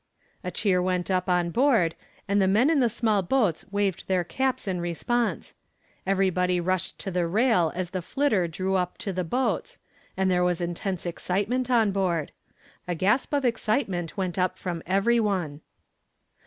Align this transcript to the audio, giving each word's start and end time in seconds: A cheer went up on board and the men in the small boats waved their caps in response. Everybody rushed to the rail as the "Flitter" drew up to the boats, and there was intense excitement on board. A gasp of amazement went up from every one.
A 0.43 0.49
cheer 0.49 0.81
went 0.81 1.11
up 1.11 1.29
on 1.29 1.51
board 1.51 1.93
and 2.27 2.41
the 2.41 2.47
men 2.47 2.71
in 2.71 2.79
the 2.79 2.89
small 2.89 3.21
boats 3.21 3.65
waved 3.71 4.07
their 4.07 4.23
caps 4.23 4.67
in 4.67 4.81
response. 4.81 5.53
Everybody 6.07 6.59
rushed 6.59 6.97
to 7.01 7.11
the 7.11 7.27
rail 7.27 7.71
as 7.75 7.91
the 7.91 8.01
"Flitter" 8.01 8.47
drew 8.47 8.73
up 8.77 8.97
to 8.97 9.13
the 9.13 9.23
boats, 9.23 9.77
and 10.17 10.31
there 10.31 10.43
was 10.43 10.59
intense 10.59 11.05
excitement 11.05 11.69
on 11.69 11.91
board. 11.91 12.31
A 12.87 12.95
gasp 12.95 13.31
of 13.31 13.45
amazement 13.45 14.17
went 14.17 14.39
up 14.39 14.57
from 14.57 14.81
every 14.87 15.19
one. 15.19 15.61